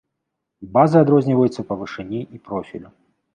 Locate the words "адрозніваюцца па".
1.03-1.77